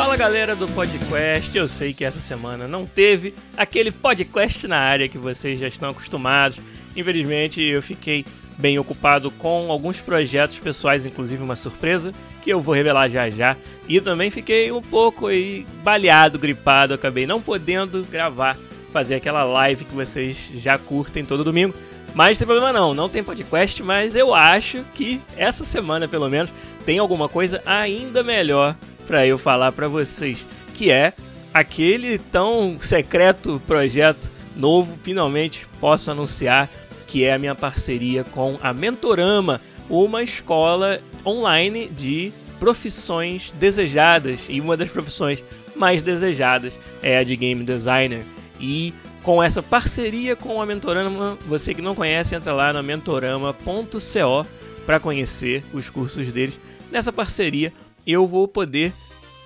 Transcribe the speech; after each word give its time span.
Fala 0.00 0.16
galera 0.16 0.56
do 0.56 0.66
podcast, 0.66 1.54
eu 1.54 1.68
sei 1.68 1.92
que 1.92 2.06
essa 2.06 2.20
semana 2.20 2.66
não 2.66 2.86
teve 2.86 3.34
aquele 3.54 3.90
podcast 3.90 4.66
na 4.66 4.78
área 4.78 5.06
que 5.06 5.18
vocês 5.18 5.60
já 5.60 5.68
estão 5.68 5.90
acostumados. 5.90 6.58
Infelizmente 6.96 7.60
eu 7.60 7.82
fiquei 7.82 8.24
bem 8.56 8.78
ocupado 8.78 9.30
com 9.30 9.70
alguns 9.70 10.00
projetos 10.00 10.58
pessoais, 10.58 11.04
inclusive 11.04 11.42
uma 11.42 11.54
surpresa 11.54 12.14
que 12.42 12.48
eu 12.48 12.62
vou 12.62 12.74
revelar 12.74 13.10
já 13.10 13.28
já. 13.28 13.54
E 13.86 14.00
também 14.00 14.30
fiquei 14.30 14.72
um 14.72 14.80
pouco 14.80 15.26
aí 15.26 15.66
baleado, 15.84 16.38
gripado, 16.38 16.94
acabei 16.94 17.26
não 17.26 17.38
podendo 17.38 18.02
gravar, 18.02 18.56
fazer 18.94 19.16
aquela 19.16 19.44
live 19.44 19.84
que 19.84 19.94
vocês 19.94 20.50
já 20.54 20.78
curtem 20.78 21.26
todo 21.26 21.44
domingo. 21.44 21.74
Mas 22.14 22.38
tem 22.38 22.46
problema 22.46 22.72
não, 22.72 22.94
não 22.94 23.06
tem 23.06 23.22
podcast, 23.22 23.82
mas 23.82 24.16
eu 24.16 24.34
acho 24.34 24.82
que 24.94 25.20
essa 25.36 25.62
semana 25.62 26.08
pelo 26.08 26.30
menos 26.30 26.50
tem 26.86 26.98
alguma 26.98 27.28
coisa 27.28 27.62
ainda 27.66 28.22
melhor 28.22 28.74
para 29.10 29.26
eu 29.26 29.36
falar 29.36 29.72
para 29.72 29.88
vocês, 29.88 30.46
que 30.72 30.88
é 30.88 31.12
aquele 31.52 32.16
tão 32.16 32.78
secreto 32.78 33.60
projeto 33.66 34.30
novo, 34.54 34.96
finalmente 35.02 35.66
posso 35.80 36.12
anunciar 36.12 36.70
que 37.08 37.24
é 37.24 37.34
a 37.34 37.38
minha 37.38 37.56
parceria 37.56 38.22
com 38.22 38.56
a 38.62 38.72
Mentorama, 38.72 39.60
uma 39.88 40.22
escola 40.22 41.00
online 41.26 41.88
de 41.88 42.32
profissões 42.60 43.52
desejadas 43.58 44.42
e 44.48 44.60
uma 44.60 44.76
das 44.76 44.88
profissões 44.88 45.42
mais 45.74 46.02
desejadas 46.02 46.72
é 47.02 47.18
a 47.18 47.24
de 47.24 47.34
game 47.34 47.64
designer. 47.64 48.22
E 48.60 48.94
com 49.24 49.42
essa 49.42 49.60
parceria 49.60 50.36
com 50.36 50.62
a 50.62 50.66
Mentorama, 50.66 51.36
você 51.48 51.74
que 51.74 51.82
não 51.82 51.96
conhece, 51.96 52.36
entra 52.36 52.52
lá 52.52 52.72
na 52.72 52.80
mentorama.co 52.80 54.46
para 54.86 55.00
conhecer 55.00 55.64
os 55.72 55.90
cursos 55.90 56.30
deles. 56.30 56.60
Nessa 56.92 57.12
parceria, 57.12 57.72
eu 58.12 58.26
vou 58.26 58.48
poder 58.48 58.92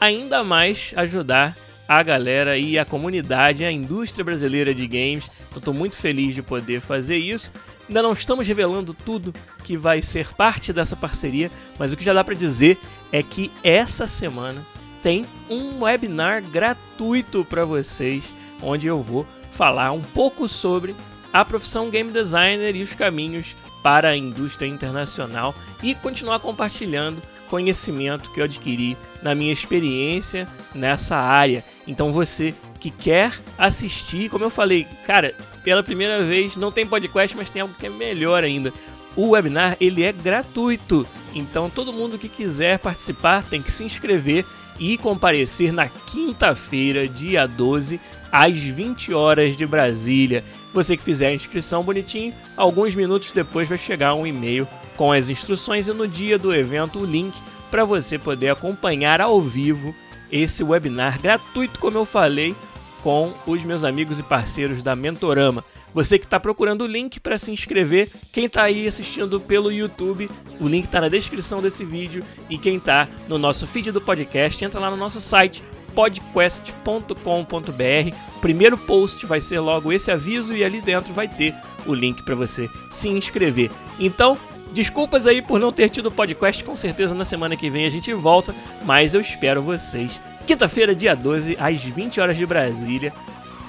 ainda 0.00 0.44
mais 0.44 0.92
ajudar 0.96 1.56
a 1.88 2.02
galera 2.02 2.56
e 2.56 2.78
a 2.78 2.84
comunidade, 2.84 3.64
a 3.64 3.70
indústria 3.70 4.24
brasileira 4.24 4.74
de 4.74 4.86
games. 4.86 5.30
Eu 5.52 5.58
estou 5.58 5.74
muito 5.74 5.96
feliz 5.96 6.34
de 6.34 6.42
poder 6.42 6.80
fazer 6.80 7.16
isso. 7.16 7.50
Ainda 7.88 8.02
não 8.02 8.12
estamos 8.12 8.46
revelando 8.46 8.94
tudo 8.94 9.34
que 9.62 9.76
vai 9.76 10.00
ser 10.00 10.32
parte 10.34 10.72
dessa 10.72 10.96
parceria, 10.96 11.50
mas 11.78 11.92
o 11.92 11.96
que 11.96 12.04
já 12.04 12.12
dá 12.12 12.24
para 12.24 12.34
dizer 12.34 12.78
é 13.12 13.22
que 13.22 13.50
essa 13.62 14.06
semana 14.06 14.64
tem 15.02 15.26
um 15.50 15.82
webinar 15.82 16.42
gratuito 16.42 17.44
para 17.44 17.64
vocês, 17.64 18.24
onde 18.62 18.86
eu 18.86 19.02
vou 19.02 19.26
falar 19.52 19.92
um 19.92 20.00
pouco 20.00 20.48
sobre 20.48 20.96
a 21.32 21.44
profissão 21.44 21.90
game 21.90 22.10
designer 22.10 22.74
e 22.74 22.82
os 22.82 22.94
caminhos 22.94 23.54
para 23.82 24.08
a 24.08 24.16
indústria 24.16 24.66
internacional 24.66 25.54
e 25.82 25.94
continuar 25.94 26.40
compartilhando 26.40 27.20
conhecimento 27.54 28.32
que 28.32 28.40
eu 28.40 28.44
adquiri 28.44 28.98
na 29.22 29.32
minha 29.32 29.52
experiência 29.52 30.44
nessa 30.74 31.14
área. 31.14 31.62
Então 31.86 32.10
você 32.10 32.52
que 32.80 32.90
quer 32.90 33.32
assistir, 33.56 34.28
como 34.28 34.44
eu 34.44 34.50
falei, 34.50 34.88
cara, 35.06 35.32
pela 35.62 35.80
primeira 35.80 36.24
vez 36.24 36.56
não 36.56 36.72
tem 36.72 36.84
podcast, 36.84 37.36
mas 37.36 37.52
tem 37.52 37.62
algo 37.62 37.72
que 37.78 37.86
é 37.86 37.90
melhor 37.90 38.42
ainda. 38.42 38.72
O 39.14 39.30
webinar 39.30 39.76
ele 39.80 40.02
é 40.02 40.10
gratuito, 40.10 41.06
então 41.32 41.70
todo 41.70 41.92
mundo 41.92 42.18
que 42.18 42.28
quiser 42.28 42.80
participar 42.80 43.44
tem 43.44 43.62
que 43.62 43.70
se 43.70 43.84
inscrever 43.84 44.44
e 44.80 44.98
comparecer 44.98 45.72
na 45.72 45.88
quinta-feira, 45.88 47.06
dia 47.06 47.46
12, 47.46 48.00
às 48.34 48.58
20 48.58 49.14
horas 49.14 49.56
de 49.56 49.64
Brasília. 49.64 50.44
Você 50.72 50.96
que 50.96 51.04
fizer 51.04 51.28
a 51.28 51.34
inscrição 51.34 51.84
bonitinho, 51.84 52.34
alguns 52.56 52.92
minutos 52.92 53.30
depois 53.30 53.68
vai 53.68 53.78
chegar 53.78 54.12
um 54.14 54.26
e-mail 54.26 54.66
com 54.96 55.12
as 55.12 55.28
instruções 55.28 55.86
e 55.86 55.92
no 55.92 56.08
dia 56.08 56.36
do 56.36 56.52
evento 56.52 56.98
o 56.98 57.04
link 57.04 57.32
para 57.70 57.84
você 57.84 58.18
poder 58.18 58.48
acompanhar 58.48 59.20
ao 59.20 59.40
vivo 59.40 59.94
esse 60.32 60.64
webinar 60.64 61.22
gratuito, 61.22 61.78
como 61.78 61.96
eu 61.96 62.04
falei, 62.04 62.56
com 63.04 63.32
os 63.46 63.62
meus 63.62 63.84
amigos 63.84 64.18
e 64.18 64.22
parceiros 64.24 64.82
da 64.82 64.96
Mentorama. 64.96 65.64
Você 65.94 66.18
que 66.18 66.24
está 66.24 66.40
procurando 66.40 66.82
o 66.82 66.88
link 66.88 67.20
para 67.20 67.38
se 67.38 67.52
inscrever, 67.52 68.10
quem 68.32 68.46
está 68.46 68.64
aí 68.64 68.88
assistindo 68.88 69.38
pelo 69.38 69.70
YouTube, 69.70 70.28
o 70.60 70.66
link 70.66 70.86
está 70.86 71.00
na 71.00 71.08
descrição 71.08 71.62
desse 71.62 71.84
vídeo. 71.84 72.24
E 72.50 72.58
quem 72.58 72.78
está 72.78 73.06
no 73.28 73.38
nosso 73.38 73.64
feed 73.64 73.92
do 73.92 74.00
podcast, 74.00 74.64
entra 74.64 74.80
lá 74.80 74.90
no 74.90 74.96
nosso 74.96 75.20
site 75.20 75.62
podquest.com.br. 75.94 78.16
Primeiro 78.40 78.76
post 78.76 79.24
vai 79.26 79.40
ser 79.40 79.60
logo 79.60 79.92
esse 79.92 80.10
aviso 80.10 80.54
e 80.54 80.64
ali 80.64 80.80
dentro 80.80 81.14
vai 81.14 81.28
ter 81.28 81.54
o 81.86 81.94
link 81.94 82.22
para 82.24 82.34
você 82.34 82.68
se 82.90 83.08
inscrever. 83.08 83.70
Então, 83.98 84.36
desculpas 84.72 85.26
aí 85.26 85.40
por 85.40 85.60
não 85.60 85.72
ter 85.72 85.88
tido 85.88 86.10
podcast, 86.10 86.62
com 86.64 86.76
certeza 86.76 87.14
na 87.14 87.24
semana 87.24 87.56
que 87.56 87.70
vem 87.70 87.86
a 87.86 87.90
gente 87.90 88.12
volta, 88.12 88.54
mas 88.84 89.14
eu 89.14 89.20
espero 89.20 89.62
vocês 89.62 90.18
quinta-feira, 90.46 90.94
dia 90.94 91.14
12, 91.14 91.56
às 91.58 91.82
20 91.82 92.20
horas 92.20 92.36
de 92.36 92.46
Brasília, 92.46 93.12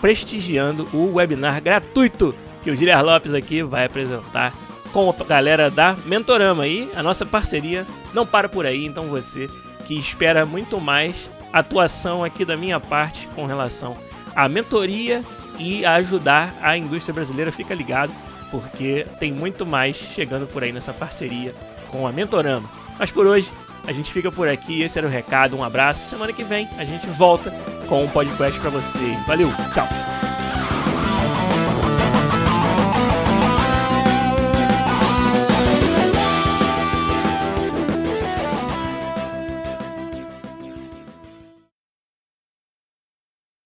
prestigiando 0.01 0.87
o 0.93 1.13
webinar 1.13 1.61
gratuito 1.61 2.35
que 2.61 2.69
o 2.69 2.75
Giliar 2.75 3.03
Lopes 3.03 3.33
aqui 3.33 3.63
vai 3.63 3.85
apresentar 3.85 4.53
com 4.91 5.09
a 5.09 5.23
galera 5.23 5.69
da 5.69 5.95
Mentorama 6.05 6.67
e 6.67 6.89
a 6.95 7.03
nossa 7.03 7.25
parceria 7.25 7.85
não 8.13 8.25
para 8.25 8.49
por 8.49 8.65
aí, 8.65 8.85
então 8.85 9.07
você 9.07 9.49
que 9.85 9.97
espera 9.97 10.45
muito 10.45 10.79
mais 10.79 11.15
atuação 11.59 12.23
aqui 12.23 12.43
da 12.43 12.57
minha 12.57 12.79
parte 12.79 13.27
com 13.29 13.45
relação 13.45 13.95
à 14.35 14.49
mentoria 14.49 15.23
e 15.57 15.85
a 15.85 15.93
ajudar 15.95 16.53
a 16.61 16.77
indústria 16.77 17.13
brasileira, 17.13 17.51
fica 17.51 17.73
ligado, 17.73 18.11
porque 18.51 19.05
tem 19.19 19.31
muito 19.31 19.65
mais 19.65 19.95
chegando 19.95 20.45
por 20.47 20.63
aí 20.63 20.71
nessa 20.71 20.93
parceria 20.93 21.53
com 21.89 22.05
a 22.05 22.11
Mentorama. 22.11 22.69
Mas 22.99 23.11
por 23.11 23.25
hoje 23.25 23.49
a 23.87 23.93
gente 23.93 24.11
fica 24.11 24.31
por 24.31 24.47
aqui, 24.47 24.81
esse 24.81 24.97
era 24.97 25.07
o 25.07 25.09
recado, 25.09 25.55
um 25.57 25.63
abraço. 25.63 26.09
Semana 26.09 26.33
que 26.33 26.43
vem 26.43 26.67
a 26.77 26.83
gente 26.83 27.07
volta 27.07 27.51
com 27.87 28.03
um 28.03 28.09
podcast 28.09 28.59
para 28.59 28.69
você. 28.69 29.17
Valeu, 29.27 29.49
tchau. 29.73 30.04